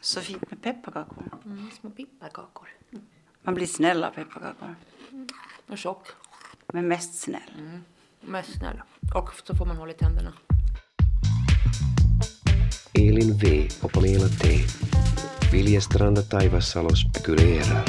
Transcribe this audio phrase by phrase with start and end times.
[0.00, 1.24] Så fint med pepparkakor.
[1.44, 2.68] Mm, små pepparkakor.
[3.42, 4.74] Man blir snäll av pepparkakor.
[5.66, 6.08] Och tjock.
[6.66, 7.80] Men mest snäll.
[8.20, 8.82] Mest snäll.
[9.14, 10.32] Och så får man hålla i tänderna.
[12.94, 14.48] Elin V och Pamela T.
[15.52, 17.84] Viljestranda Taivassalo spekulerar.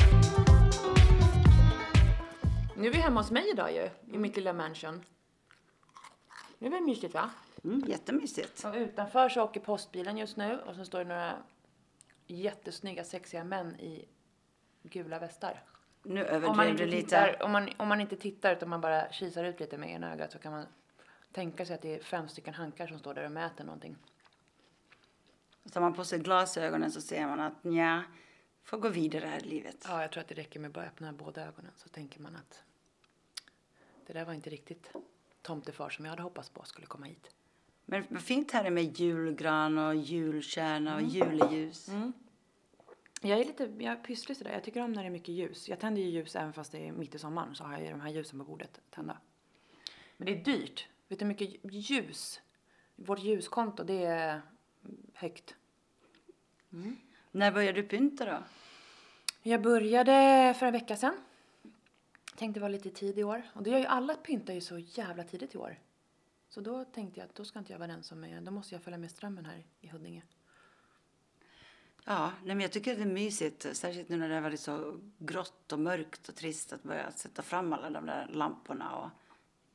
[2.77, 5.01] Nu är vi hemma hos mig idag ju, i mitt lilla mansion.
[6.59, 7.29] Det är väl mysigt va?
[7.63, 8.63] Mm, jättemysigt.
[8.65, 11.33] Och utanför så åker postbilen just nu och så står det några
[12.35, 14.07] jättesnygga sexiga män i
[14.83, 15.63] gula västar.
[16.03, 17.01] Nu Om man, överdrev inte du lite.
[17.01, 20.13] tittar, om, man, om man inte tittar utan man bara kisar ut lite med ena
[20.13, 20.65] ögat så kan man
[21.31, 23.97] tänka sig att det är fem stycken hankar som står där och mäter någonting.
[25.71, 28.03] Tar man på sig glasögonen så ser man att ja,
[28.63, 29.85] får gå vidare här i livet.
[29.87, 32.35] Ja, jag tror att det räcker med att bara öppna båda ögonen så tänker man
[32.35, 32.63] att
[34.07, 34.91] det där var inte riktigt
[35.41, 37.29] tomtefar som jag hade hoppats på skulle komma hit.
[37.91, 41.05] Men vad fint här är med julgran och julkärna Mm.
[41.05, 41.89] och juleljus.
[43.21, 44.51] Jag är lite jag är pysslig sådär.
[44.51, 45.69] Jag tycker om när det är mycket ljus.
[45.69, 47.89] Jag tänder ju ljus även fast det är mitt i sommaren så har jag ju
[47.89, 49.17] de här ljusen på bordet tända.
[50.17, 50.87] Men det är dyrt.
[51.07, 52.41] Vet du hur mycket ljus?
[52.95, 54.41] Vårt ljuskonto det är
[55.13, 55.55] högt.
[57.31, 58.43] När började du pynta då?
[59.43, 60.11] Jag började
[60.59, 61.13] för en vecka sedan.
[62.35, 63.41] Tänkte vara lite tid i år.
[63.53, 65.79] Och det gör ju alla pyntar ju så jävla tidigt i år.
[66.53, 68.75] Så då tänkte jag att då ska inte jag vara den som är, då måste
[68.75, 70.23] jag följa med strömmen här i Huddinge.
[72.05, 74.99] Ja, nej men jag tycker det är mysigt, särskilt nu när det har varit så
[75.17, 79.09] grått och mörkt och trist att börja sätta fram alla de där lamporna och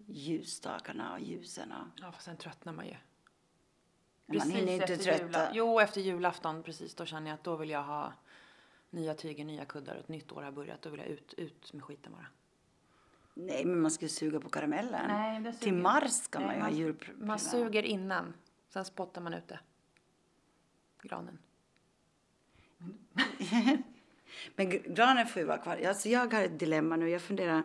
[0.06, 1.72] ljusstakarna och ljusen.
[1.72, 1.86] Och...
[2.00, 2.96] Ja, fast sen tröttnar man ju.
[4.26, 5.24] Man hinner inte efter trötta.
[5.26, 6.94] jula- Jo, efter julafton precis.
[6.94, 8.12] Då känner jag att då vill jag ha
[8.90, 10.82] nya tyger, nya kuddar och ett nytt år har börjat.
[10.82, 12.26] Då vill jag ut, ut med skiten bara.
[13.38, 15.08] Nej, men man ska ju suga på karamellen.
[15.08, 15.52] Nej.
[15.60, 18.34] Till mars ska Nej, man ju ha man- julpr- Man suger innan,
[18.68, 19.58] sen spottar man ut det.
[21.02, 21.38] Granen.
[24.56, 25.76] Men gr- granen får ju vara kvar.
[25.86, 27.08] Alltså jag har ett dilemma nu.
[27.10, 27.62] Jag funderar,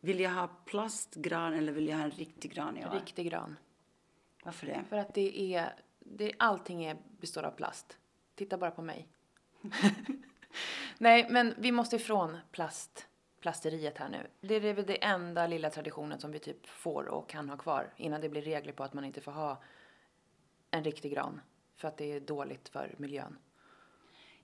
[0.00, 2.90] vill jag ha plastgran eller vill jag ha en riktig gran i år?
[2.90, 3.56] Riktig gran.
[4.44, 4.84] Varför det?
[4.88, 7.98] För att det är, det, allting är, består av plast.
[8.34, 9.08] Titta bara på mig.
[10.98, 13.06] Nej, men vi måste ifrån plast,
[13.42, 14.26] plasteriet här nu.
[14.40, 17.92] Det är väl det enda lilla traditionen som vi typ får och kan ha kvar
[17.96, 19.62] innan det blir regler på att man inte får ha
[20.70, 21.40] en riktig gran.
[21.76, 23.38] För att det är dåligt för miljön.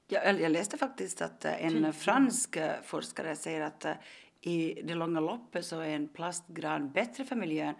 [0.07, 3.93] Jag, jag läste faktiskt att eh, en fransk eh, forskare säger att eh,
[4.41, 7.75] i det långa loppet så är en plastgran bättre för miljön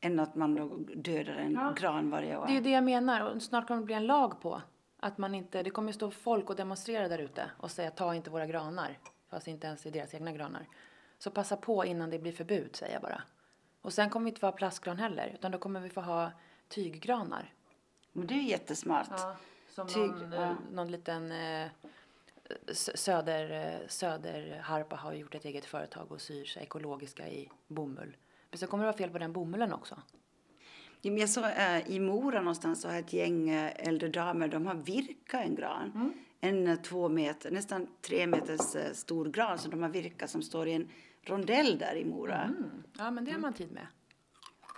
[0.00, 2.46] än att man då dödar en gran varje år.
[2.46, 4.62] Det är ju det jag menar och snart kommer det bli en lag på
[5.00, 8.30] att man inte, det kommer stå folk och demonstrera där ute och säga ta inte
[8.30, 8.98] våra granar.
[9.30, 10.66] Fast inte ens är deras egna granar.
[11.18, 13.22] Så passa på innan det blir förbud säger jag bara.
[13.82, 16.30] Och sen kommer vi inte få ha plastgran heller utan då kommer vi få ha
[16.68, 17.52] tyggranar.
[18.12, 19.20] Men det är ju jättesmart.
[19.68, 20.42] som Tyg, någon, ja.
[20.42, 21.68] eh, någon liten eh,
[22.66, 23.50] sö- söder,
[23.82, 28.16] eh, söderharpa har gjort ett eget företag och syr sig ekologiska i bomull.
[28.50, 30.02] Men så kommer det vara fel på den bomullen också.
[31.00, 34.74] Ja, Jag såg eh, i Mora någonstans så har ett gäng äldre damer, de har
[34.74, 35.92] virkat en gran.
[35.94, 36.12] Mm.
[36.40, 40.68] En två meter, nästan tre meters eh, stor gran som de har virkat som står
[40.68, 40.88] i en
[41.22, 42.42] rondell där i Mora.
[42.42, 42.70] Mm.
[42.98, 43.86] Ja men det har man tid med.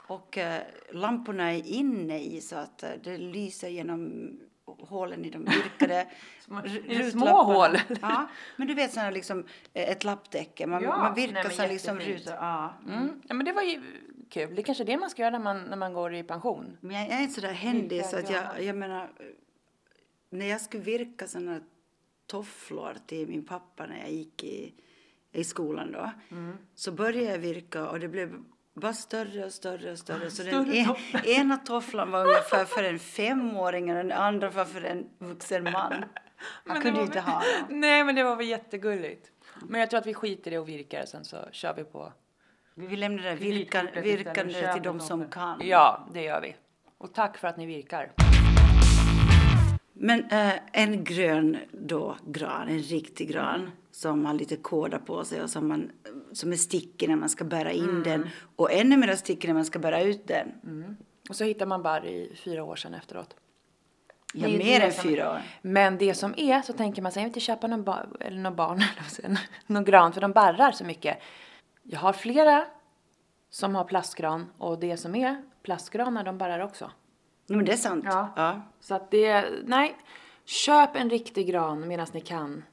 [0.09, 0.63] Och eh,
[0.93, 4.31] lamporna är inne i så att eh, det lyser genom
[4.67, 5.95] hålen i de virkade
[6.51, 7.55] r- är det små rutlapparna.
[7.55, 7.79] hål?
[8.03, 9.45] Ja, men du vet sådana liksom
[9.75, 10.67] eh, ett lapptäcke.
[10.67, 10.97] Man, Ja.
[10.97, 12.33] man virkar Nej, så liksom rutor.
[12.35, 12.75] Ja.
[12.89, 13.23] Mm.
[13.29, 13.83] Ja men det var ju
[14.31, 14.55] kul.
[14.55, 16.77] Det är kanske är det man ska göra när man, när man går i pension.
[16.81, 19.11] Men jag, är inte så där händig så att jag, jag menar
[20.31, 21.61] när jag skulle virka sådana
[22.27, 24.75] tofflor till min pappa när jag gick i,
[25.33, 26.57] i skolan då Mm.
[26.75, 28.35] så började jag virka och det blev
[28.75, 30.31] bara större och större och större.
[30.31, 34.83] Så den en, ena tofflan var ungefär för en femåring och den andra var för
[34.83, 35.93] en vuxen man.
[36.65, 37.67] Det kunde ju inte ha dem.
[37.81, 39.31] Nej men det var väl jättegulligt.
[39.69, 42.13] Men jag tror att vi skiter i det och virkar sen så kör vi på.
[42.75, 45.61] Vi vill lämna det virkan, virkande till de som kan.
[45.65, 46.57] Ja det gör vi.
[46.99, 48.13] Och tack för att ni virkar.
[50.03, 55.43] Men eh, en grön då, gran, en riktig gran som har lite kåda på sig
[55.43, 55.91] och som, man,
[56.33, 58.03] som är stickig när man ska bära in Mm.
[58.03, 60.49] den och ännu mer stickig när man ska bära ut den.
[61.29, 63.37] Och så hittar man barr i fyra år sedan efteråt.
[64.35, 65.41] Ja, mer än fyra år.
[65.63, 68.81] Men det som är så tänker man sig inte köpa någon, ba- eller någon barn
[69.23, 69.37] jag,
[69.67, 71.19] någon gran för de barrar så mycket.
[71.83, 72.65] Jag har flera
[73.51, 76.91] som har plastgran och det som är plastgranar de barrar också.
[77.57, 78.05] Men det är sant.
[78.09, 78.33] Ja.
[78.37, 78.63] Ja.
[78.81, 79.97] Så att det, nej.
[80.45, 82.65] Köp en riktig gran medan ni kan.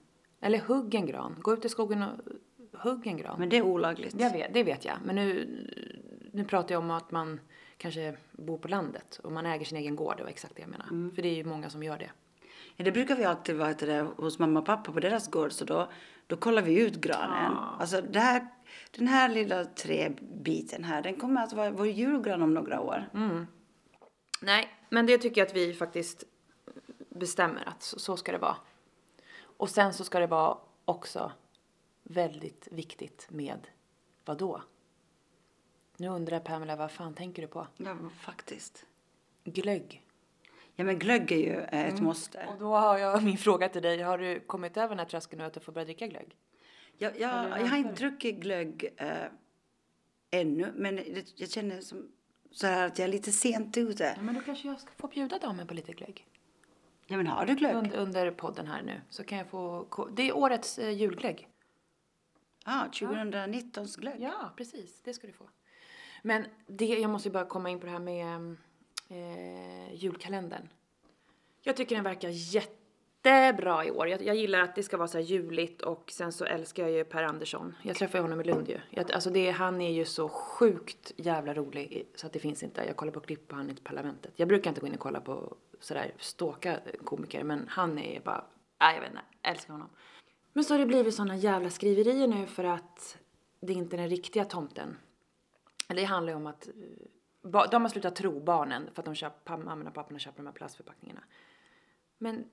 [0.42, 1.36] Eller hugg en gran.
[1.40, 3.40] Gå ut i skogen och hugg en gran.
[3.40, 4.16] Men det är olagligt.
[4.20, 4.96] Jag vet, det vet jag.
[5.04, 5.48] Men nu,
[6.34, 7.40] nu pratar jag om att man
[7.78, 10.18] kanske bor på landet och man äger sin egen gård.
[10.18, 11.12] Det var exakt det jag menar.
[11.16, 12.10] För det är ju många som gör det.
[12.76, 15.66] Ja, det brukar vi alltid vara det, hos mamma och pappa på deras gård så
[15.66, 15.90] då,
[16.28, 17.54] då kollar vi ut granen.
[17.80, 18.48] Alltså det här,
[18.98, 23.10] den här lilla träbiten här den kommer att vara vår julgran om några år.
[24.42, 26.24] Nej, men det tycker jag att vi faktiskt
[27.10, 28.58] bestämmer att så, så ska det vara.
[29.40, 31.32] Och sen så ska det vara också
[32.04, 33.68] väldigt viktigt med
[34.26, 34.62] vad då?
[35.98, 37.68] Nu undrar Pamela, vad fan tänker du på?
[37.78, 38.86] Ja, faktiskt.
[39.44, 40.04] Glögg.
[40.76, 41.96] Ja men glögg är ju eh, Mm.
[41.96, 42.48] ett måste.
[42.54, 44.02] Och då har jag min fråga till dig.
[44.02, 46.36] Har du kommit över den här tröskeln nu att du får börja dricka glögg?
[46.98, 49.26] Jag, jag, jag har inte druckit glögg eh,
[50.32, 52.12] ännu men det, jag känner som
[52.52, 54.14] så här att jag är lite sent ute.
[54.18, 56.28] Ja, men då kanske jag ska få bjuda damen på lite glögg.
[57.08, 57.76] Ja men har du glögg?
[57.76, 59.88] Under, under podden här nu så kan jag få...
[60.12, 61.48] Det är årets eh, julglögg.
[62.66, 64.22] Ja, 2019s glögg.
[64.22, 65.02] Ja, precis.
[65.02, 65.50] Det ska du få.
[66.22, 68.56] Men det, jag måste ju bara komma in på det här med
[69.10, 70.70] eh, julkalendern.
[71.62, 72.30] Jag tycker den verkar
[73.24, 74.08] jättebra i år.
[74.08, 76.92] Jag, jag gillar att det ska vara så här juligt och sen så älskar jag
[76.92, 77.76] ju Per Andersson.
[77.84, 78.80] Jag träffade honom i Lund ju.
[78.90, 82.84] Jag, alltså det, han är ju så sjukt jävla rolig så att det finns inte.
[82.88, 84.32] Jag kollar på klipp på han i Parlamentet.
[84.36, 88.46] Jag brukar inte gå in och kolla på sådär ståka komiker men han är bara,
[88.80, 89.90] nej jag vet inte, jag älskar honom.
[90.54, 93.18] Men så har det blivit såna jävla skriverier nu för att
[93.60, 94.98] det är inte den riktiga tomten.
[95.88, 99.16] Eller det handlar ju om att eh, de har slutat tro barnen för att de
[99.16, 101.24] köper, mammorna och papporna köper de här plastförpackningarna.
[102.18, 102.46] Men,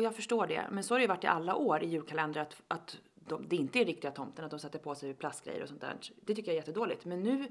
[0.00, 2.42] och jag förstår det, men så har det ju varit i alla år i julkalendrar
[2.42, 5.68] att, att de, det inte är riktiga tomten, att de sätter på sig plastgrejer och
[5.68, 5.96] sånt där.
[6.20, 7.04] Det tycker jag är jättedåligt.
[7.04, 7.48] Men nu,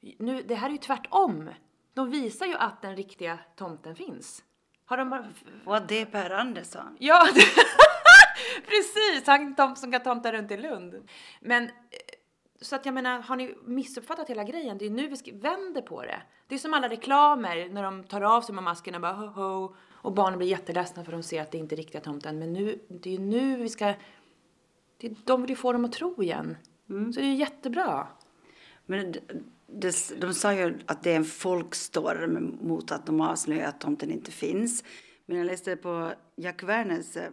[0.00, 1.50] nu, det här är ju tvärtom.
[1.94, 4.44] De visar ju att den riktiga tomten finns.
[4.84, 5.26] Har de bara...
[5.64, 6.96] Och det är Per Andersson.
[6.98, 7.28] Ja,
[8.66, 9.26] precis!
[9.26, 11.08] Han som kan tomta runt i Lund.
[11.40, 11.70] Men,
[12.60, 14.78] så att jag menar, har ni missuppfattat hela grejen?
[14.78, 16.22] Det är nu vi vänder på det.
[16.46, 19.26] Det är som alla reklamer när de tar av sig med maskerna och bara ho
[19.26, 19.74] ho.
[19.90, 22.38] Och barnen blir jätteledsna för de ser att det inte är riktiga tomten.
[22.38, 23.94] Men nu, det är ju nu vi ska...
[24.96, 26.56] Det är, de vill ju få dem att tro igen.
[26.86, 28.06] Så det är jättebra.
[28.86, 29.20] Men det,
[29.66, 34.10] det, de sa ju att det är en folkstorm mot att de avslöjar att tomten
[34.10, 34.84] inte finns.
[35.26, 37.30] Men jag läste på Jack Werners eh,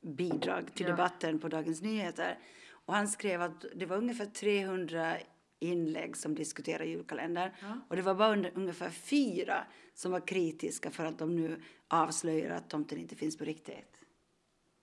[0.00, 2.38] bidrag till debatten på Dagens Nyheter.
[2.84, 5.16] Och han skrev att det var ungefär 300
[5.58, 7.50] inlägg som diskuterade julkalendern.
[7.88, 9.64] Och det var bara under, ungefär fyra
[9.94, 14.00] som var kritiska för att de nu avslöjar att tomten inte finns på riktigt.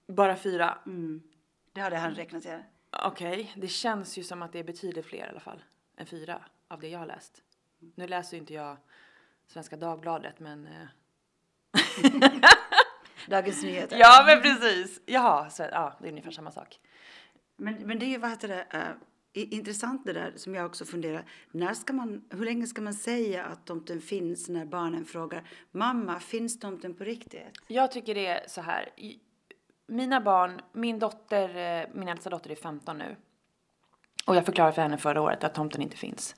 [0.07, 0.77] Bara fyra.
[1.74, 2.59] Det hade han räknat till.
[3.06, 5.63] Okej, det känns ju som att det är betydligt fler i alla fall
[5.98, 7.42] än fyra av det jag har läst.
[7.95, 8.77] Nu läser ju inte jag
[9.48, 10.68] Svenska Dagbladet men...
[10.68, 10.88] eh,
[13.27, 13.98] Dagens Nyheter.
[14.00, 15.01] Ja men precis!
[15.06, 16.80] Jaha, så, ja det är ungefär samma sak.
[17.62, 18.66] Men, men det är ju vad det,
[19.34, 21.25] eh, intressant det där som jag också funderar.
[21.52, 26.19] När ska man, hur länge ska man säga att tomten finns när barnen frågar mamma,
[26.19, 27.62] finns tomten på riktigt?
[27.68, 28.90] Jag tycker det är så här.
[29.88, 33.16] Mina barn, min dotter, eh, min äldsta dotter är 15 nu.
[34.25, 36.36] Och jag förklarade för henne förra året att tomten inte finns.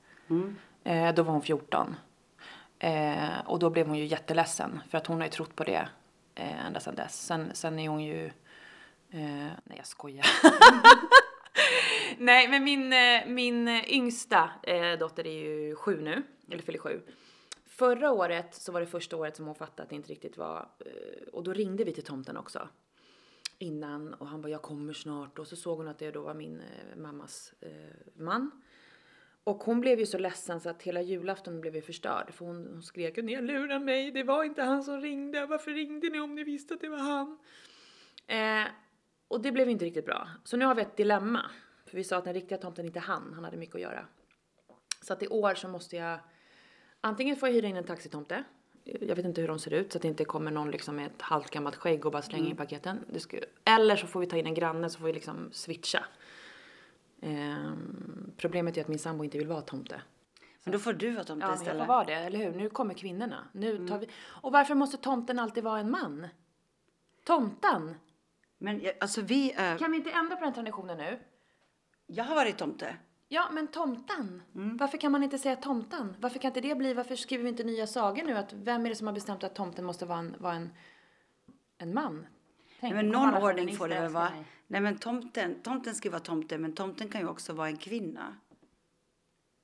[0.84, 1.96] Eh, då var hon 14.
[2.80, 5.88] Eh, och då blev hon ju jätteledsen för att hon har ju trott på det
[6.36, 7.26] eh, ända sedan dess.
[7.26, 8.32] Sen, sen är hon ju...
[9.14, 10.26] Eh, nej jag skojar.
[12.18, 17.02] nej men min, eh, min yngsta eh, dotter är ju sju nu, eller fyller sju.
[17.66, 20.70] Förra året så var det första året som hon fattade att det inte riktigt var...
[20.80, 22.68] Eh, och då ringde vi till tomten också.
[23.60, 26.34] Innan och han bara jag kommer snart och så såg hon att det då var
[26.34, 27.70] min eh, mammas eh,
[28.16, 28.52] man.
[29.44, 32.34] Och hon blev ju så ledsen så att hela julafton blev ju förstörd.
[32.34, 35.46] För hon, hon skrek ni har lurat mig, det var inte han som ringde.
[35.46, 37.38] Varför ringde ni om ni visste att det var han?
[38.28, 38.68] Eh,
[39.28, 40.28] och det blev inte riktigt bra.
[40.44, 41.50] Så nu har vi ett dilemma.
[41.86, 44.06] För vi sa att den riktiga tomten inte han, han hade mycket att göra.
[45.02, 46.20] Så att i år så måste jag
[47.02, 48.44] antingen får jag hyra in en taxitomte.
[48.84, 51.06] Jag vet inte hur de ser ut så att det inte kommer någon liksom med
[51.06, 53.06] ett halvgammalt skägg och bara slänga in paketen.
[53.18, 56.06] Ska, eller så får vi ta in en granne så får vi liksom switcha.
[57.22, 60.02] Ehm, problemet är att min sambo inte vill vara tomte.
[60.64, 61.82] Men då får du vara tomte Ja, men jag istället.
[61.82, 62.52] får vara det, eller hur?
[62.52, 63.48] Nu kommer kvinnorna.
[63.52, 64.08] Nu tar vi...
[64.26, 66.28] Och varför måste tomten alltid vara en man?
[67.24, 67.96] Tomten!
[68.64, 71.20] Men jag- alltså vi, eh, Kan vi inte ändra på den traditionen nu?
[72.08, 72.96] jag har varit tomte.
[73.28, 74.42] Ja, men tomten.
[74.80, 76.16] Varför kan man inte säga tomten?
[76.20, 78.34] Varför kan inte det bli, varför skriver vi inte nya sagor nu?
[78.38, 80.70] Att vem är det som har bestämt att tomten måste vara en, vara en,
[81.78, 82.26] en man?
[82.80, 84.32] Tänk, Nej, men någon ordning får det väl vara.
[84.68, 87.78] Nej men tomten, tomten ska ju vara tomte men tomten kan ju också vara en
[87.78, 88.36] kvinna.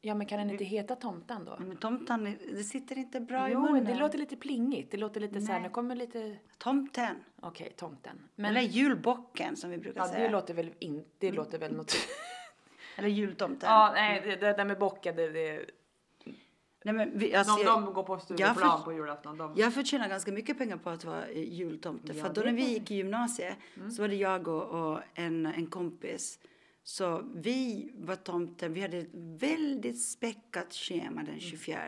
[0.02, 1.58] Ja, men kan den inte heta tomten då?
[1.60, 3.86] Men tomten, det sitter inte bra i Jo, munnen.
[3.86, 4.92] det låter lite plingigt.
[4.92, 6.38] Det låter lite så här, nu kommer lite...
[6.58, 7.16] Tomten.
[7.42, 8.22] Okej, tomten.
[8.36, 10.24] Men, Eller julbocken som vi brukar ja, säga.
[10.24, 11.94] det låter väl in, det låter väl något...
[12.98, 13.70] Eller jultomten.
[13.70, 15.66] Ja, nej, det, det där med bocken, det, det...
[16.84, 19.38] Nej, men vi, alltså, De, jag, de går på studieplan för- på julafton.
[19.38, 19.54] De.
[19.58, 22.14] jag förtjänar ganska mycket pengar på att vara jultomte.
[22.14, 23.56] Ja, för då när vi gick i gymnasiet
[23.96, 24.64] så var det jag och,
[24.94, 26.40] och en, en kompis.
[26.90, 28.74] Så vi var tomten.
[28.74, 31.80] Vi hade ett väldigt späckat schema den 24.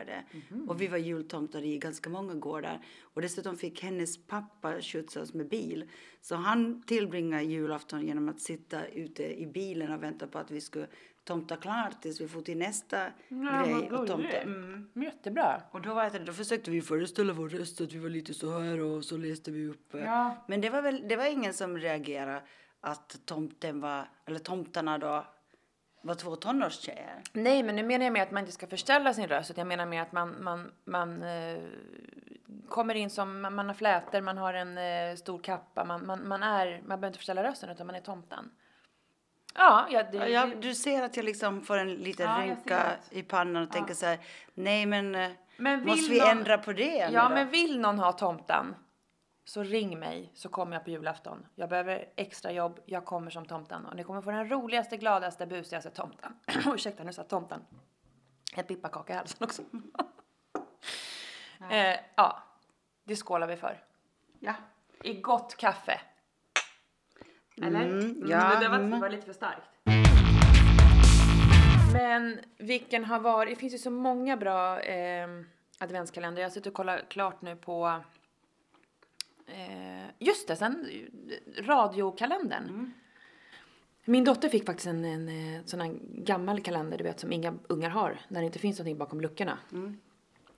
[0.68, 2.84] Och vi var jultomtar i ganska många gårdar.
[3.02, 5.90] Och dessutom fick hennes pappa skjutsa oss med bil.
[6.20, 10.60] Så han tillbringade julafton genom att sitta ute i bilen och vänta på att vi
[10.60, 10.86] skulle
[11.24, 14.36] tomta klart tills vi får till nästa grej och tomte.
[14.36, 14.88] Mm.
[14.94, 15.62] Jättebra.
[15.70, 18.58] Och då, var det, då försökte vi föreställa vår röst att vi var lite så
[18.58, 19.88] här och så läste vi upp.
[19.92, 20.44] Ja.
[20.48, 22.42] Men det var väl, det var ingen som reagerade
[22.84, 25.24] att tomten var, eller tomtarna då,
[26.02, 27.22] var två tonårstjejer.
[27.32, 29.52] Nej, men nu menar jag med att man inte ska förställa sin röst.
[29.56, 31.58] Jag menar med att man, man, man eh,
[32.68, 36.28] kommer in som, man, man har flätor, man har en eh, stor kappa, man, man,
[36.28, 38.50] man är, man behöver inte förställa rösten utan man är tomten.
[39.54, 43.22] Ja, ja, det, Ja, du ser att jag liksom får en liten Ja, rynka i
[43.22, 44.18] pannan och tänker så här,
[44.54, 47.34] nej men, eh, Men måste vi någon- ändra på det Ja, då?
[47.34, 48.74] men vill någon ha tomten
[49.44, 51.46] så ring mig så kommer jag på julafton.
[51.54, 55.46] Jag behöver extra jobb, jag kommer som tomten och ni kommer få den roligaste, gladaste,
[55.46, 56.32] busigaste tomten.
[56.66, 57.60] Ursäkta, nu sa tomten.
[58.54, 59.62] En pipparkaka i halsen också.
[61.58, 61.70] ja.
[61.70, 62.42] Eh, ja,
[63.04, 63.84] det skålar vi för.
[64.40, 64.54] Ja.
[65.02, 66.00] I gott kaffe.
[67.62, 67.80] Eller?
[67.80, 68.90] Mm, ja, det, var, mm.
[68.90, 69.68] det var lite för starkt.
[71.92, 75.28] Men vilken har varit, det finns ju så många bra eh,
[75.78, 76.42] adventskalendrar.
[76.42, 78.00] Jag har suttit och kollat klart nu på
[79.46, 82.92] Eh, just det, sen eh, radiokalendern.
[84.04, 87.54] Min dotter fick faktiskt en, en eh, sån här gammal kalender, du vet, som inga
[87.68, 88.20] ungar har.
[88.28, 89.58] När det inte finns någonting bakom luckorna.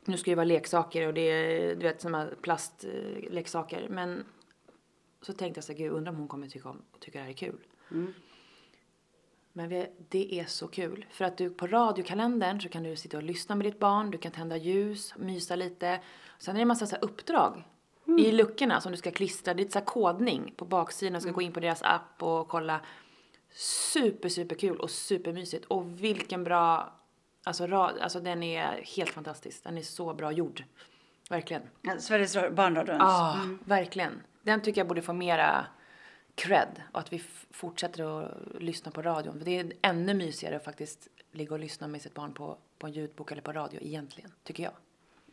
[0.04, 3.88] Nu ska det vara leksaker och det är, du vet, såna här plastleksaker.
[3.90, 4.24] Men
[5.20, 7.30] så tänkte jag så gud, undrar om hon kommer tycka om och tycker det här
[7.30, 7.58] är kul.
[9.52, 11.06] Men vi, det är så kul.
[11.10, 14.18] För att du på radiokalendern så kan du sitta och lyssna med ditt barn, du
[14.18, 16.00] kan tända ljus, mysa lite.
[16.38, 17.04] Sen är det en massa så här
[18.06, 19.54] uppdrag i luckorna som du ska klistra.
[19.54, 21.12] Det är lite så här kodning på baksidan.
[21.14, 22.80] Du ska gå in på deras app och kolla.
[23.52, 25.64] Super, super kul och supermysigt.
[25.64, 26.92] Och vilken bra,
[27.44, 29.64] alltså, rad, alltså den är helt fantastisk.
[29.64, 30.64] Den är så bra gjord.
[31.30, 31.62] Verkligen.
[31.82, 32.98] Ja, Sveriges Ra- barnradions.
[33.00, 34.22] Ja, verkligen.
[34.42, 35.66] Den tycker jag borde få mera
[36.34, 38.30] cred och att vi fortsätter att
[38.62, 39.38] lyssna på radion.
[39.38, 42.86] För det är ännu mysigare att faktiskt ligga och lyssna med sitt barn på, på
[42.86, 44.72] en ljudbok eller på radio egentligen, tycker jag.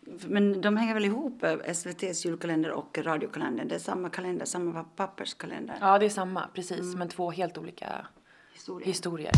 [0.06, 3.68] Men de hänger väl ihop, eh, SVTs julkalender och radiokalendern.
[3.68, 5.78] Det är samma kalender, samma papperskalender.
[5.82, 6.96] Ja, det är samma, precis.
[6.96, 8.08] Men två helt olika
[8.54, 8.88] Historia.
[8.88, 9.32] historier.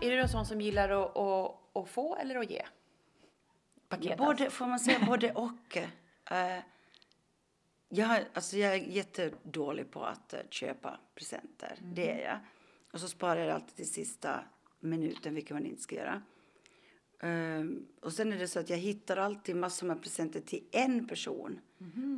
[0.00, 2.62] Är du en sån som gillar att, att, att få eller att ge?
[3.88, 4.24] Paket alltså.
[4.24, 5.78] Både, får man säga både och.
[6.30, 6.62] Eh,
[7.88, 11.78] jag, alltså jag är jättedålig på att eh, köpa presenter.
[11.82, 12.38] Det är jag.
[12.92, 14.40] Och så sparar jag alltid till sista
[14.80, 16.22] minuten, vilket man inte ska göra.
[17.20, 21.06] Ehm, och sen är det så att jag hittar alltid massor med presenter till en
[21.06, 21.60] person.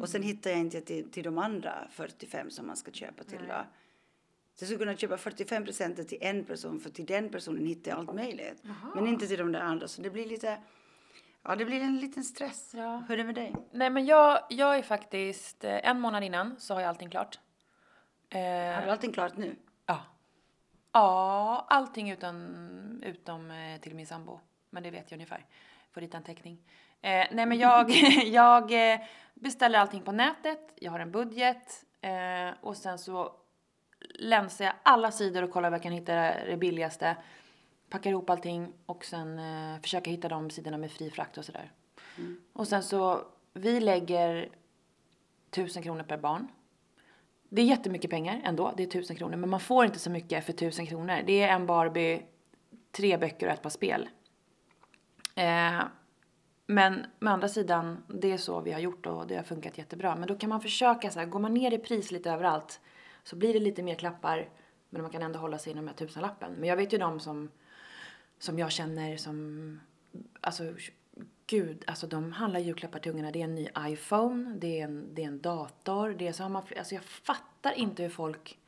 [0.02, 3.38] Och sen hittar jag inte till, till de andra 45 som man ska köpa till.
[3.48, 3.54] Då.
[4.54, 7.90] Så jag skulle kunna köpa 45 presenter till en person för till den personen hittar
[7.90, 8.62] jag allt möjligt.
[8.94, 9.88] Men inte till de där andra.
[9.88, 10.58] Så det blir lite,
[11.42, 12.70] ja det blir en liten stress.
[12.74, 13.04] Ja.
[13.08, 13.54] Hur är det med dig?
[13.72, 15.64] Nej, men jag, jag är faktiskt...
[15.64, 17.38] eh, En månad innan så har jag allting klart.
[18.28, 19.56] Eh, Har du allting klart nu?
[19.86, 20.02] Ja.
[20.92, 24.40] Ja, allting utan, utom eh, till min sambo.
[24.70, 25.46] Men det vet jag ungefär.
[25.92, 26.58] Får rita en teckning.
[27.00, 27.90] Eh, nej men jag,
[28.24, 29.00] jag eh,
[29.34, 30.72] beställer allting på nätet.
[30.76, 31.84] Jag har en budget.
[32.00, 33.32] Eh, och sen så
[34.14, 37.16] länsar jag alla sidor och kollar vad jag kan hitta det billigaste.
[37.90, 41.72] Packar ihop allting och sen eh, försöker hitta de sidorna med fri frakt och sådär.
[42.52, 44.48] Och sen så, vi lägger
[45.50, 46.48] tusen kronor per barn.
[47.52, 49.36] Det är jättemycket pengar ändå, det är tusen kronor.
[49.36, 51.22] Men man får inte så mycket för tusen kronor.
[51.26, 52.22] Det är en Barbie,
[52.92, 54.08] tre böcker och ett par spel.
[55.34, 55.82] Eh,
[56.66, 60.16] men med andra sidan, det är så vi har gjort och det har funkat jättebra.
[60.16, 62.80] Men då kan man försöka så här, går man ner i pris lite överallt
[63.22, 64.48] så blir det lite mer klappar.
[64.90, 66.52] Men man kan ändå hålla sig inom den här tusenlappen.
[66.52, 67.50] Men jag vet ju de som,
[68.38, 69.80] som jag känner som,
[70.40, 70.64] alltså
[71.50, 73.30] gud, alltså de handlar julklappar till ungarna.
[73.30, 76.42] Det är en ny iPhone, det är en, det är en dator, det är så
[76.42, 78.58] har man, alltså jag fattar inte hur folk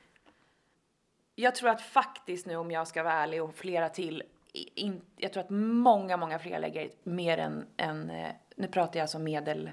[1.34, 4.22] jag tror att faktiskt nu om jag ska vara ärlig och flera till,
[4.52, 9.04] in, jag tror att många, många fler lägger mer än, än eh, nu pratar jag
[9.04, 9.70] alltså medel,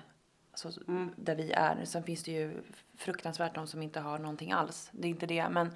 [0.52, 0.82] alltså
[1.16, 1.86] där vi är.
[1.86, 2.62] Sen finns det ju
[2.98, 4.90] fruktansvärt de som inte har någonting alls.
[4.92, 5.68] Det är inte det, men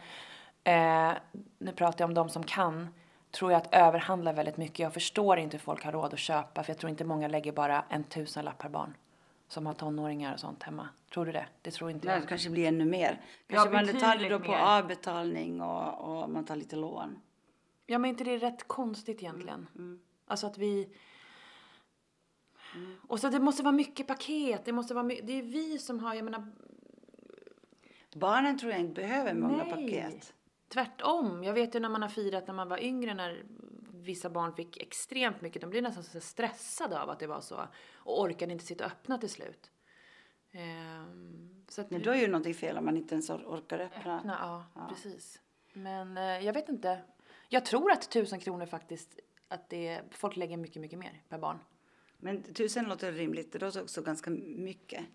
[0.64, 1.18] eh,
[1.58, 2.88] nu pratar jag om de som kan.
[3.34, 4.80] Tror jag att överhandla väldigt mycket.
[4.80, 7.52] Jag förstår inte hur folk har råd att köpa, för jag tror inte många lägger
[7.52, 8.98] bara en tusenlapp per barn.
[9.48, 10.90] Som har tonåringar och sånt hemma.
[11.14, 11.46] Tror du det?
[11.62, 12.24] Det tror inte Nej, jag.
[12.24, 13.22] det kanske blir ännu mer.
[13.48, 14.58] Ja, Kanske man tar det då på mer.
[14.60, 17.20] avbetalning och, och man tar lite lån.
[17.86, 19.68] Ja, men inte det är rätt konstigt egentligen.
[20.28, 20.90] Alltså att vi...
[23.08, 24.66] Och så det måste vara mycket paket.
[24.66, 25.20] Det måste vara my...
[25.24, 26.52] Det är vi som har, jag menar,
[28.16, 29.70] Barnen tror jag inte behöver många Nej.
[29.70, 30.34] paket.
[30.74, 31.44] Tvärtom.
[31.44, 33.44] Jag vet ju när man har firat när man var yngre när
[33.94, 35.62] vissa barn fick extremt mycket.
[35.62, 37.68] De blev nästan så stressade av att det var så.
[37.96, 39.72] Och orkade inte sitta och öppna till slut.
[40.52, 43.80] Ehm, så att Men då är ju någonting fel om man inte ens or- orkar
[43.80, 44.18] öppna.
[44.18, 45.42] öppna, ja, precis.
[45.74, 47.02] Men eh, jag vet inte.
[47.50, 51.60] Jag tror att tusen kronor faktiskt, att det, folk lägger mycket, mycket mer per barn.
[52.18, 53.52] Men tusen låter rimligt.
[53.52, 55.06] Det låter också ganska mycket.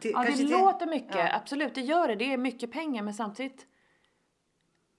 [0.00, 1.14] Till, Ja, det låter mycket.
[1.14, 1.36] Ja.
[1.36, 2.14] Absolut, det gör det.
[2.14, 3.66] Det är mycket pengar, men samtidigt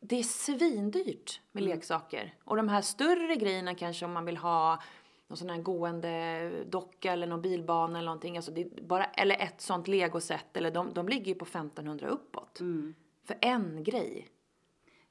[0.09, 1.75] det är svindyrt med Mm.
[1.75, 2.35] leksaker.
[2.43, 4.83] Och de här större grejerna kanske om man vill ha
[5.27, 8.37] någon sån här gående docka eller någon bilbana eller någonting.
[8.37, 10.57] Alltså bara, eller ett sånt legoset.
[10.57, 12.59] Eller de, de ligger ju på 1500 uppåt.
[12.59, 12.95] Mm.
[13.25, 14.27] För en grej.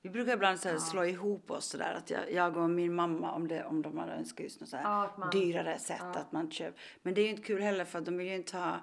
[0.02, 3.32] Vi brukar ibland så här slå ihop oss sådär att jag, jag och min mamma
[3.32, 6.50] om, det, om de har önskat just något så Ja, man- dyrare sätt att man
[6.50, 6.80] köper.
[7.02, 8.80] Men det är ju inte kul heller för de vill ju inte ha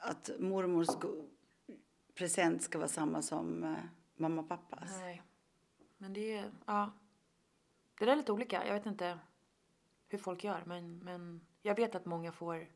[0.00, 0.88] att mormors
[2.14, 3.72] present ska vara samma som eh,
[4.18, 4.90] mamma och pappas.
[5.00, 5.22] Nej.
[5.98, 6.90] Men det är, ja.
[7.98, 8.66] Det där är lite olika.
[8.66, 9.18] Jag vet inte
[10.08, 10.62] hur folk gör.
[10.66, 12.66] Men, men jag vet att många får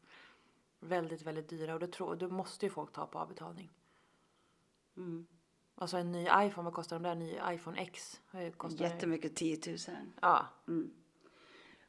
[0.80, 1.74] väldigt, väldigt dyra.
[1.74, 3.70] Och då, tror, då måste ju folk ta på avbetalning.
[4.96, 5.26] Mm.
[5.74, 7.14] Alltså en ny iPhone, vad kostar de där?
[7.14, 8.20] Ny iPhone X?
[8.30, 9.76] Vad Kostar Jättemycket 10 000.
[10.20, 10.46] Ja.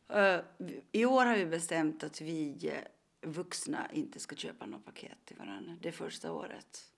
[0.08, 4.86] Eh, vi- I år har vi bestämt att vi eh, vuxna inte ska köpa något
[4.86, 5.78] paket till varandra.
[5.82, 6.93] Det första året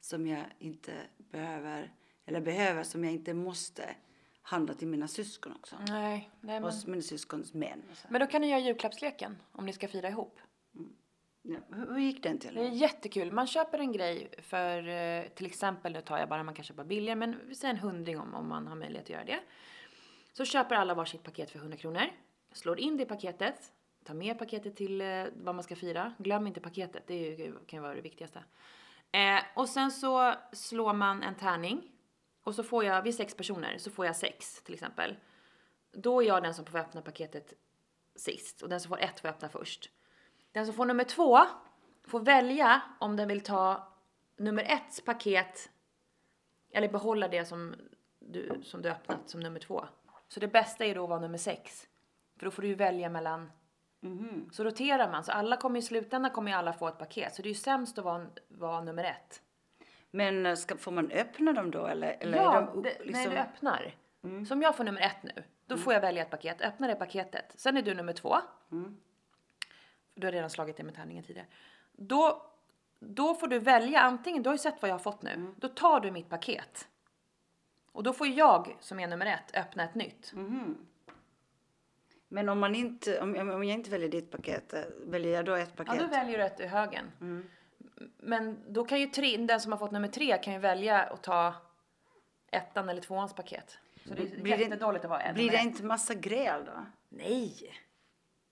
[0.00, 1.94] som jag inte behöver,
[2.26, 3.94] eller behöver, som jag inte måste
[4.42, 5.76] handla till mina syskon också.
[5.88, 6.64] Nej, nej men...
[6.64, 7.82] Och mina syskons män.
[8.08, 10.40] Men då kan ni göra julklappsleken om ni ska fira ihop.
[11.42, 12.54] Ja, hur, gick den till?
[12.54, 13.32] Det är jättekul.
[13.32, 16.84] Man köper en grej för eh, till exempel, nu tar jag bara, man kan köpa
[16.84, 19.40] billigare, men vi säger en hundring om, om man har möjlighet att göra det.
[20.32, 22.02] Så köper alla varsitt paket för 100 kronor.
[22.52, 23.72] Slår in det paketet.
[24.04, 26.14] Tar med paketet till eh, vad man ska fira.
[26.18, 28.44] Glöm inte paketet, det kan ju vara det viktigaste.
[29.12, 31.90] Eh, och sen så slår man en tärning.
[32.42, 35.16] Och så får jag, vid sex personer, så får jag sex till exempel.
[35.92, 37.52] Då är jag den som får öppna paketet
[38.16, 39.90] sist och den som får ett får öppna först.
[40.52, 41.38] Den som får nummer två
[42.04, 43.92] får välja om den vill ta
[44.36, 45.70] nummer etts paket
[46.72, 47.74] eller behålla det som
[48.18, 49.84] du, som du öppnat som nummer två.
[50.28, 51.88] Så det bästa är då att vara nummer sex.
[52.36, 53.50] För då får du ju välja mellan
[54.52, 57.34] så roterar man, så alla kommer i slutändan kommer ju alla få ett paket.
[57.34, 59.42] Så det är ju sämst att vara, vara nummer ett.
[60.10, 62.16] Men eh, ska, får man öppna dem då eller?
[62.20, 63.94] eller ja, de, det, liksom, när du öppnar.
[64.48, 66.60] Så om jag får nummer ett nu, då får jag välja ett paket.
[66.62, 67.52] Öppna det paketet.
[67.54, 68.36] Sen är du nummer två.
[70.14, 71.46] För du har redan slagit det med tärningen tidigare.
[71.92, 72.42] Då,
[72.98, 75.54] då får du välja antingen, du har ju sett vad jag har fått nu.
[75.56, 76.88] Då tar du mitt paket.
[77.92, 80.32] Och då får jag, som är nummer ett, öppna ett nytt.
[82.32, 85.54] Men om, man inte, om, om jag inte väljer ditt paket, eh, väljer jag då
[85.54, 86.00] ett Ja, paket?
[86.00, 87.12] då väljer du ett ur högen.
[88.18, 91.22] Men då kan ju tre, den som har fått nummer tre kan ju välja att
[91.22, 91.54] ta
[92.52, 93.78] ettan eller tvåans paket.
[94.08, 96.86] Så det är Blir det- jättedåligt att vara en Blir det inte massa gräl då?
[97.08, 97.54] Nej!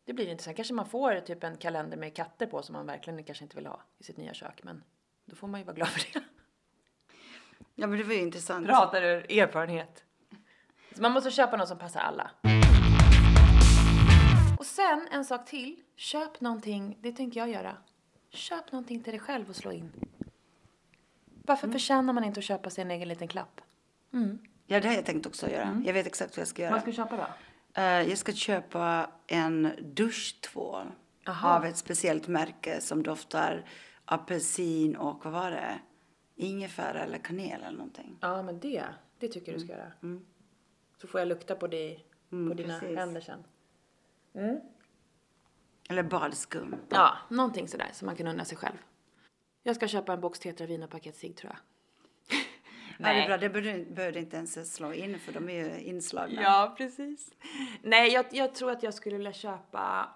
[0.04, 0.44] Det blir det inte.
[0.44, 3.56] Sen kanske man får typ en kalender med katter på som man verkligen kanske inte
[3.56, 4.60] vill ha i sitt nya kök.
[4.62, 4.82] Men
[5.24, 6.24] då får man ju vara glad för det.
[7.74, 8.66] Ja men det var ju intressant.
[8.66, 10.04] Pratar ur erfarenhet.
[10.96, 12.30] Så man måste köpa något som passar alla.
[14.58, 15.76] Och sen en sak till.
[15.96, 17.76] Köp någonting, det tänker jag göra.
[18.30, 19.92] Köp någonting till dig själv och slå in.
[21.42, 23.60] Varför förtjänar man inte att köpa sig en egen liten klapp?
[24.66, 25.82] Ja det har jag tänkt också göra.
[25.86, 26.82] Jag vet exakt vad jag ska göra.
[26.86, 27.26] du köpa då?
[27.80, 30.86] Eh, jag ska köpa en duschtvål
[31.26, 31.56] Aha.
[31.56, 33.64] av ett speciellt märke som doftar
[34.04, 35.78] apelsin och vad var det?
[36.36, 38.18] Ingefära eller kanel eller någonting.
[38.20, 38.84] Ja, men det,
[39.18, 39.92] det tycker du ska göra.
[41.00, 41.98] Så får jag lukta på, det,
[42.30, 42.96] på Mm, dina precis.
[42.98, 43.44] händer sen.
[45.88, 46.76] Eller badskum.
[46.88, 48.76] Ja, någonting sådär som man kan unna sig själv.
[49.62, 51.60] Jag ska köpa en box Tetra Vin och paket cigg tror jag.
[53.00, 53.36] Ja, det är bra.
[53.36, 56.42] Det behöver behöver inte ens slå in för de är ju inslagna.
[56.42, 57.32] Ja, precis.
[57.82, 60.10] Nej, jag, jag tror att jag skulle vilja köpa...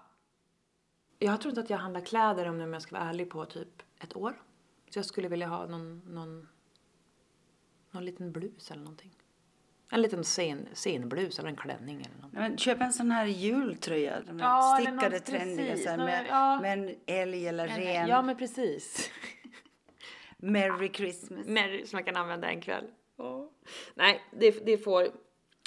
[1.19, 4.15] Jag tror inte att jag handlar kläder om jag ska vara ärlig på typ ett
[4.15, 4.41] år.
[4.89, 6.47] Så jag skulle vilja ha någon, någon,
[7.91, 9.11] någon liten blus eller någonting.
[9.93, 12.39] En liten scen, scenblus eller en klänning eller någonting.
[12.39, 14.21] Men köp en sån här jultröja.
[14.21, 15.83] De Ja, stickade något- trendiga precis.
[15.83, 16.59] så här, med, ja.
[16.61, 18.07] med en älg eller ren.
[18.07, 19.11] Ja, men precis.
[20.37, 21.47] Merry Christmas.
[21.47, 22.85] Mary som man kan använda en kväll.
[23.95, 25.07] Nej, det, det får...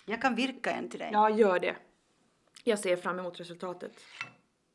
[0.05, 1.11] Jag kan virka en till dig.
[1.13, 1.77] Ja, gör det.
[2.65, 3.93] Jag ser fram emot resultatet.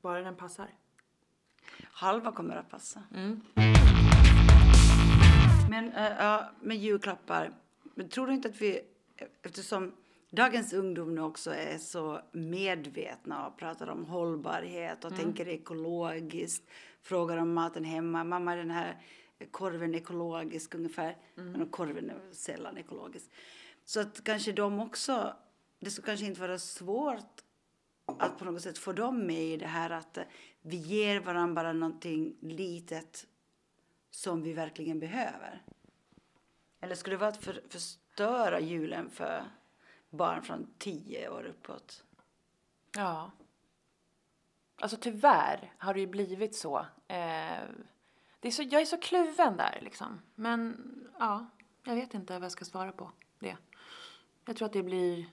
[0.02, 0.68] Bara den passar.
[1.92, 3.04] Halva kommer att passa.
[3.16, 3.42] Mm.
[5.70, 7.52] Men, äh, ja, med julklappar.
[7.96, 8.82] Men tror du inte att vi,
[9.44, 9.92] eftersom
[10.30, 16.70] dagens ungdom nu också är så medvetna och pratar om hållbarhet och tänker ekologiskt,
[17.02, 18.24] frågar om maten hemma.
[18.24, 19.02] Mamma, den här
[19.52, 21.18] korven ekologisk ungefär?
[21.36, 23.32] Men korven är sällan ekologisk.
[23.86, 25.34] Så att kanske de också,
[25.80, 27.42] det skulle kanske inte vara svårt
[28.20, 30.24] att på något sätt få dem med i det här att eh,
[30.62, 33.28] vi ger varandra bara någonting litet
[34.12, 35.62] som vi verkligen behöver.
[36.82, 37.62] Eller skulle det vara att för,
[38.22, 39.44] förstöra julen för
[40.10, 42.04] barn från tio år uppåt?
[42.98, 43.32] Ja.
[44.82, 46.78] Alltså tyvärr har det ju blivit så.
[47.08, 47.64] Eh,
[48.40, 50.22] det är så jag är så kluven där liksom.
[50.36, 50.78] Men
[51.20, 51.46] ja,
[51.84, 53.58] jag vet inte vad jag ska svara på det.
[54.46, 55.26] Jag tror att det blir...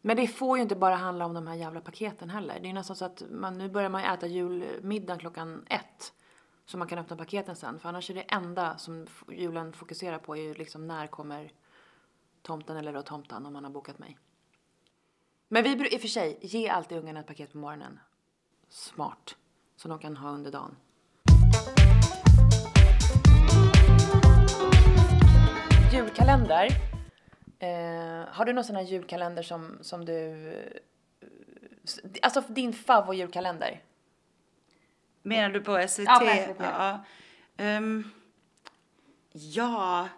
[0.00, 2.60] Men det får ju inte bara handla om de här jävla paketen heller.
[2.60, 6.12] Det är nästan så att man, nu börjar man ju äta julmiddag klockan ett.
[6.66, 7.78] Så man kan öppna paketen sen.
[7.78, 11.52] För annars är det enda som julen fokuserar på är ju liksom när kommer
[12.44, 14.18] tomten eller då tomtan om man har bokat mig.
[15.48, 18.00] Men vi bru- i och för sig, ge alltid ungarna ett paket på morgonen.
[18.68, 19.36] Smart.
[19.76, 20.76] Som de kan ha under dagen.
[25.92, 26.68] Julkalender.
[27.58, 30.48] Eh, har du någon sån här julkalender som, som du...
[30.52, 31.30] eh,
[32.22, 33.82] Alltså din favoritjulkalender?
[35.22, 36.04] Menar du på SVT?
[36.06, 36.60] Ja, på SVT.
[36.60, 37.04] Ja.
[37.56, 38.04] Ehm,
[39.32, 40.08] ja,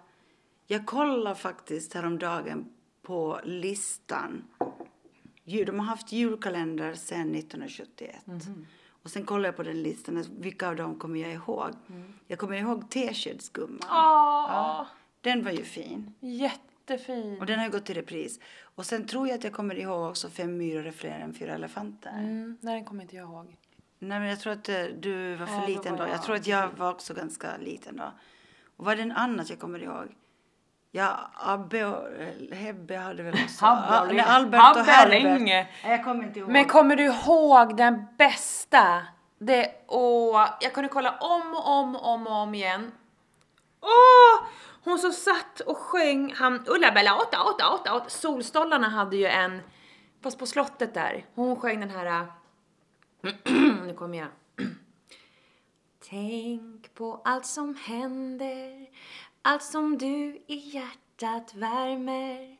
[0.66, 2.68] jag kollade faktiskt häromdagen
[3.02, 4.44] på listan.
[5.44, 8.16] De har haft julkalender sedan 1971.
[9.02, 11.70] Och sen kollade jag på den listan, vilka av dem kommer jag ihåg?
[12.26, 13.78] Jag kommer ihåg Teskedsgumman.
[13.88, 14.86] Ja,
[15.20, 16.14] Den var ju fin.
[16.20, 17.38] jättefin.
[17.40, 18.40] Och den har gått till repris.
[18.62, 21.54] Och sen tror jag att jag kommer ihåg också Fem myror är fler än fyra
[21.54, 22.10] elefanter.
[22.18, 23.56] Mm, nej, den kommer inte jag ihåg.
[23.98, 26.02] Nej, men jag tror att eh, du var för Ja, liten då.
[26.02, 28.12] Jag jag- tror att jag var också ganska liten då.
[28.76, 30.06] Och vad är det annat jag kommer ihåg?
[30.96, 33.64] Ja, Abbe och eh, Hebbe hade väl också...
[33.64, 35.66] Habbe och nej, Albert Habbe och och Herbert.
[35.84, 36.48] Jag kommer inte ihåg.
[36.48, 39.02] Men kommer du ihåg den bästa?
[39.38, 42.92] Det, åh, jag kunde kolla om och om och om, och om igen.
[43.80, 44.46] Åh!
[44.84, 48.04] Hon som satt och sjöng, han Ulla-Bella 8, 8, 8, 8.
[48.08, 49.60] Solstollarna hade ju en,
[50.22, 51.24] fast på slottet där.
[51.34, 52.26] Hon sjöng den här,
[53.86, 54.28] nu kommer jag.
[56.10, 58.86] Tänk på allt som händer,
[59.46, 62.56] allt som du i hjärtat värmer.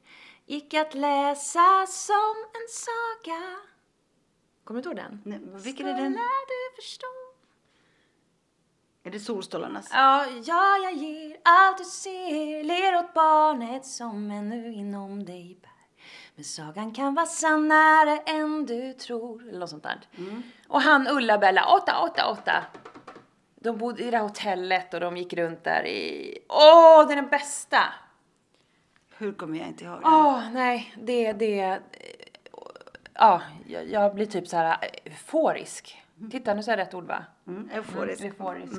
[0.47, 3.57] Gick att läsa som en saga.
[4.65, 5.23] Kommer du ihåg den?
[5.25, 6.13] Nej, vilken är den?
[6.13, 7.07] Du förstå?
[9.03, 9.89] Är det Solstolarnas?
[9.93, 15.71] Ja, ja, jag ger allt du ser, ler åt barnet som ännu inom dig bär.
[16.35, 19.49] Men sagan kan vara sannare än du tror.
[19.49, 20.01] Eller något sånt där.
[20.69, 22.65] Och han Ulla-Bella, 888.
[23.67, 26.39] De bodde i det här hotellet och de gick runt där i...
[26.49, 27.79] Åh, det är den bästa!
[29.19, 30.13] Hur kommer jag inte ihåg den?
[30.13, 31.81] Åh, nej, det, det...
[33.15, 36.03] Ja, jag, jag blir typ så här euforisk.
[36.31, 37.25] Titta, nu säger jag rätt ord va?
[37.47, 38.25] Mm, euforisk.
[38.25, 38.73] Euforisk.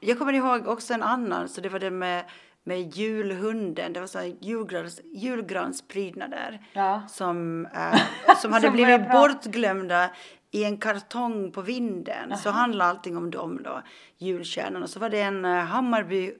[0.00, 2.24] Jag kommer ihåg också en annan, så det var det med,
[2.64, 3.92] med julhunden.
[3.92, 7.02] Det var så här julgrans, julgransprydnader Ja.
[7.08, 8.00] som, eh,
[8.36, 10.10] som hade Som blivit bortglömda
[10.56, 12.36] i en kartong på vinden.
[12.36, 13.82] Så handlade allting om dem då,
[14.18, 14.86] julstjärnorna.
[14.86, 16.32] Så var det en uh, Hammarby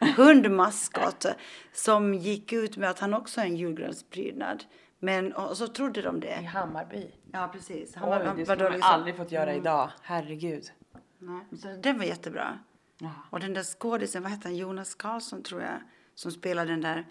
[0.00, 1.26] eh, hundmaskot
[1.72, 4.64] som gick ut med att han också är en julgransprydnad.
[4.98, 6.34] Men och så trodde de I det.
[6.34, 7.10] Hammarby.
[7.32, 7.94] Ja, precis.
[7.94, 9.90] Han Oj, det skulle man liksom- aldrig fått göra idag.
[10.02, 10.64] Herregud.
[11.18, 12.58] Nej, så den var jättebra.
[13.30, 15.80] Och den där skådisen, vad hette han, Jonas Karlsson tror jag,
[16.14, 17.06] som spelade den där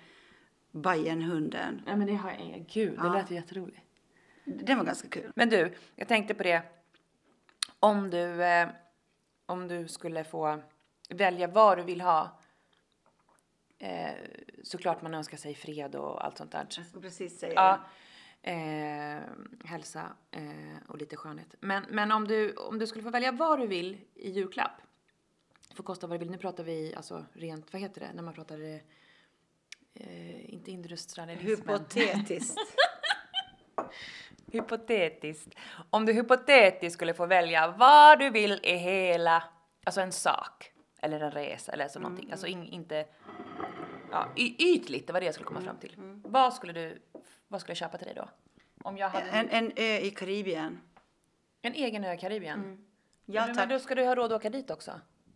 [0.72, 1.82] Bajen-hunden.
[1.86, 3.89] Ja men det har jag, gud, det lät ju jätteroligt.
[4.50, 5.32] Den var ganska kul.
[5.36, 6.62] Men du, jag tänkte på det.
[7.80, 8.70] Om du, eh,
[9.46, 10.62] om du skulle få
[11.10, 12.40] välja vad du vill ha.
[13.80, 14.12] Eh,
[14.64, 16.68] såklart man önskar sig fred och allt sånt där.
[16.78, 17.80] Jag skulle precis säga Ja.
[18.42, 19.22] Eh,
[19.66, 21.56] hälsa eh, och lite skönhet.
[21.60, 24.82] Men, men om, du, om du skulle få välja vad du vill i julklapp.
[25.76, 26.32] Får kosta vad det vill.
[26.32, 28.80] Nu pratar vi alltså rent, vad heter det när man pratar eh,
[29.94, 30.72] eh, inte det.
[30.72, 31.48] industrialismen.
[31.48, 32.60] Hypotetiskt.
[34.52, 35.56] Hypotetiskt.
[35.90, 39.44] Om du hypotetiskt skulle få välja vad du vill i hela,
[39.84, 42.32] alltså en sak eller en resa eller så någonting.
[42.32, 43.06] Alltså in, inte,
[44.12, 45.94] ja, ytligt, det var det jag skulle komma fram till.
[46.26, 47.02] Vad skulle du,
[47.48, 48.30] vad skulle jag köpa till dig då?
[48.84, 50.82] Om jag hade en, en, en ö i Karibien.
[51.62, 52.86] egen ö i Karibien.
[53.26, 53.68] Ja, men, tack.
[53.68, 54.92] men då ska du ha råd att åka dit också.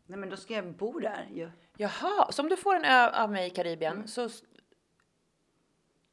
[0.06, 1.52] Nej, men då ska jag bo där ju.
[1.78, 4.26] Jaha, så om du får en ö av mig i Karibien så...
[4.26, 4.44] s-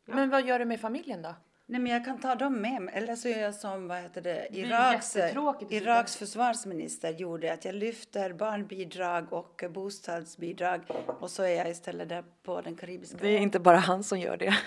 [0.05, 1.35] Men vad gör du med familjen då?
[1.71, 2.95] Nej, men jag kan ta dem med mig.
[2.95, 7.53] Eller så gör jag som vad heter det, Iraks, sitta- Iraks försvarsminister gjorde.
[7.53, 13.19] Att jag lyfter barnbidrag och bostadsbidrag och så är jag istället där på den karibiska
[13.21, 14.57] Det är inte bara han som gör det.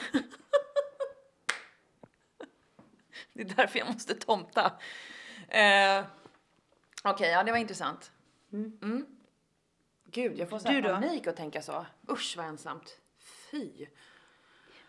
[3.34, 4.72] det är därför jag måste tomta.
[5.48, 6.06] Eh,
[7.04, 8.12] Okej, ja det var intressant.
[8.54, 9.06] Mm.
[10.06, 10.88] Gud, jag får så här Du då?
[10.94, 11.86] panik att tänka så.
[12.10, 13.00] Usch vad ensamt.
[13.52, 13.86] Fy.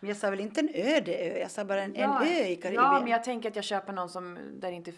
[0.05, 2.55] Men jag sa väl inte en öde ö, jag sa bara en, en ö i
[2.55, 2.83] Karibien.
[2.83, 4.91] Ja, men jag tänker att jag köper någon som där inte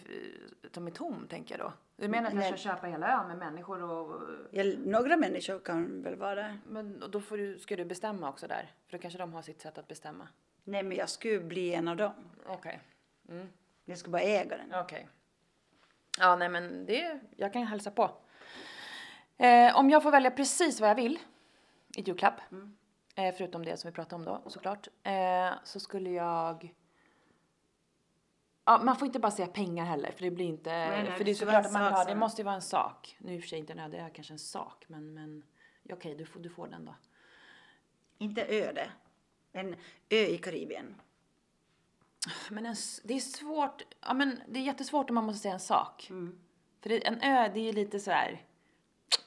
[0.72, 1.72] som är tom, tänker jag då.
[1.96, 6.02] Du menar att jag ska köpa hela ön med människor och Ja, några människor kan
[6.02, 6.58] väl vara där.
[6.66, 8.70] men då får du, ska du bestämma också där?
[8.86, 10.28] För då kanske de har sitt sätt att bestämma.
[10.64, 12.12] Nej, men jag skulle bli en av dem.
[12.46, 12.80] Okej.
[13.84, 14.80] Jag skulle bara äga den.
[14.80, 15.08] Okej.
[16.18, 18.10] Ja, nej men det, jag kan hälsa på.
[19.36, 21.18] Eh, om jag får välja precis vad jag vill
[21.96, 22.40] i julklapp,
[23.18, 26.74] eh, förutom det som vi pratade om då såklart, eh, så skulle jag
[28.64, 30.70] Ja, man får inte bara säga pengar heller, för det blir inte...
[30.70, 32.54] nej, för det är såklart att man en vill ha, sak det måste ju vara
[32.54, 33.16] en sak.
[33.18, 35.42] Nu i och för sig inte en öde, det är kanske en sak, men, men
[35.92, 36.94] okej, du, får, du får den då.
[38.18, 38.90] Inte öde.
[39.52, 39.74] En
[40.08, 40.94] ö i Karibien.
[42.50, 45.60] Men en, det är svårt, ja men det är jättesvårt om man måste säga en
[45.60, 46.06] sak.
[46.10, 46.38] Mm.
[46.80, 48.42] För det, en ö, det är ju lite sådär...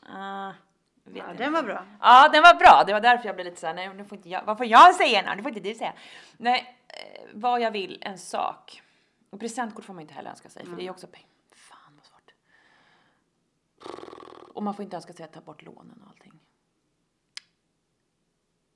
[0.10, 0.52] Uh,
[1.04, 1.86] Ja, den var bra.
[2.00, 2.84] Ja, den var bra.
[2.88, 4.96] Det var därför jag blev lite såhär, nej, nu får inte jag, vad får jag
[4.96, 5.36] säga nu?
[5.36, 5.94] Det får inte du säga.
[6.38, 8.82] Nej, eh, vad jag vill, en sak.
[9.30, 11.30] Och presentkort får man inte heller önska sig, för det är också pengar.
[11.56, 12.34] Fan vad svårt.
[14.54, 16.40] Och man får inte önska sig att ta bort lånen och allting.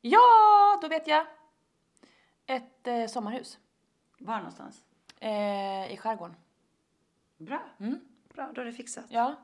[0.01, 1.25] Ja, då vet jag.
[2.45, 3.57] Ett eh, sommarhus
[4.17, 4.83] Var någonstans?
[5.19, 6.35] eh, i skärgården.
[7.37, 7.61] Bra.
[8.33, 9.05] Bra, då är det fixat.
[9.09, 9.35] Ja,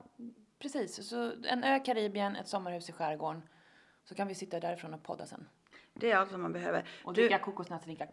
[0.61, 1.09] precis.
[1.09, 3.41] Så en ö i Karibien, ett sommarhus i skärgården.
[4.03, 5.47] Så kan vi sitta därifrån och podda sen.
[5.93, 6.89] Det är allt som man behöver.
[7.03, 8.09] Och dricka kokosnötsdrinkar.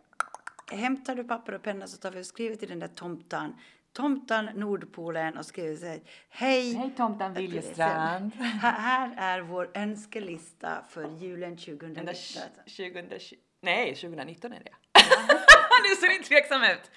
[0.73, 3.57] hämtar du papper och penna så tar vi och skriver till den där tomtan.
[3.93, 6.01] Tomtan Nordpolen och skriver så här.
[6.29, 6.75] Hej!
[6.75, 8.35] Hej tomtan Viljestrand.
[8.35, 12.65] Här är vår önskelista för julen Den där 2019.
[12.65, 14.75] 2020, nej 2019 är det.
[15.89, 16.91] nu ser ni tveksam ut.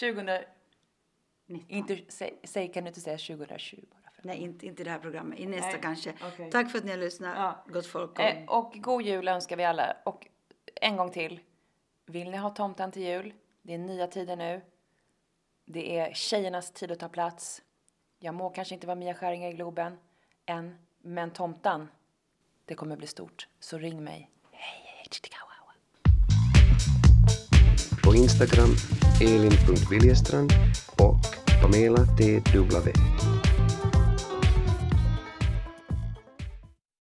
[0.00, 0.28] 2000,
[1.68, 3.97] inte, säg, säg, kan du inte säga 2020 bara?
[3.97, 3.97] För.
[4.22, 5.38] Nej, inte, inte i det här programmet.
[5.38, 6.12] I nästa Nej, kanske.
[6.34, 6.50] okej.
[6.50, 7.64] Tack för att ni har lyssnat, Ja.
[7.72, 8.10] gott folk.
[8.10, 9.96] Och Eh, och god jul önskar vi alla.
[10.04, 10.26] Och
[10.80, 11.40] en gång till.
[12.06, 13.34] Vill ni ha tomten till jul?
[13.62, 14.60] Det är nya tider nu.
[15.64, 17.62] Det är tjejernas tid att ta plats.
[18.18, 19.98] Jag må kanske inte vara Mia Skäringer i Globen
[20.46, 21.88] än, men tomtan,
[22.64, 23.48] det kommer bli stort.
[23.60, 24.30] Så ring mig.
[24.52, 25.72] Hej, hej, tjitikawawa.
[28.04, 28.70] På Instagram
[29.20, 30.52] elin.viljestrand
[30.98, 31.16] och
[31.62, 32.92] Pamela TW.